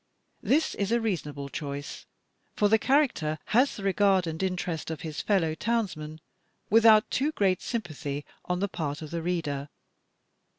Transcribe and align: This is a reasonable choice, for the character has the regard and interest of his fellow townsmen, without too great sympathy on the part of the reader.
This 0.41 0.73
is 0.73 0.91
a 0.91 0.99
reasonable 0.99 1.47
choice, 1.47 2.07
for 2.55 2.67
the 2.67 2.79
character 2.79 3.37
has 3.53 3.75
the 3.75 3.83
regard 3.83 4.25
and 4.25 4.41
interest 4.41 4.89
of 4.89 5.01
his 5.01 5.21
fellow 5.21 5.53
townsmen, 5.53 6.21
without 6.71 7.11
too 7.11 7.31
great 7.33 7.61
sympathy 7.61 8.25
on 8.45 8.61
the 8.61 8.67
part 8.67 9.03
of 9.03 9.11
the 9.11 9.21
reader. 9.21 9.69